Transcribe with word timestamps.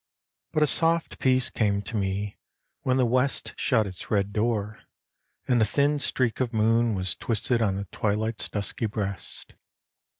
But 0.51 0.63
a 0.63 0.65
soft 0.65 1.19
peace 1.19 1.51
came 1.51 1.83
to 1.83 1.95
me 1.95 2.39
when 2.81 2.97
the 2.97 3.05
West 3.05 3.53
Shut 3.55 3.85
its 3.85 4.09
red 4.09 4.33
door 4.33 4.79
and 5.47 5.61
a 5.61 5.63
thin 5.65 5.99
streak 5.99 6.39
of 6.39 6.53
moon 6.55 6.95
Was 6.95 7.15
twisted 7.15 7.61
on 7.61 7.75
the 7.75 7.85
twilight's 7.91 8.49
dusky 8.49 8.87
breast. 8.87 9.53